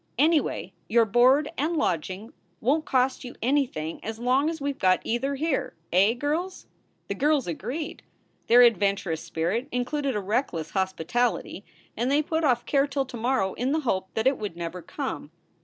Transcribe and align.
Anyway, 0.17 0.73
your 0.87 1.05
board 1.05 1.47
and 1.59 1.77
lodging 1.77 2.33
won 2.59 2.81
t 2.81 2.85
cost 2.87 3.23
you 3.23 3.35
anything 3.39 4.03
as 4.03 4.17
long 4.17 4.49
as 4.49 4.59
we 4.59 4.71
ve 4.71 4.79
got 4.79 4.99
either 5.03 5.35
here, 5.35 5.75
eh, 5.93 6.13
girls?" 6.13 6.65
The 7.07 7.13
girls 7.13 7.45
agreed. 7.45 8.01
Their 8.47 8.63
adventurous 8.63 9.21
spirit 9.21 9.67
included 9.71 10.15
a 10.15 10.19
reckless 10.19 10.71
hospitality 10.71 11.63
and 11.95 12.09
they 12.09 12.23
put 12.23 12.43
off 12.43 12.65
care 12.65 12.87
till 12.87 13.05
to 13.05 13.15
morrow 13.17 13.53
in 13.53 13.73
the 13.73 13.81
hope 13.81 14.07
that 14.15 14.25
it 14.25 14.39
would 14.39 14.57
never 14.57 14.81
come. 14.81 15.29